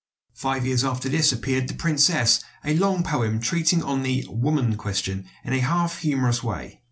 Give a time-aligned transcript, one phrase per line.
[0.33, 5.27] Five years after this appeared "The Princess," a long poem treating of the "woman question"
[5.43, 6.79] in a half humorous way.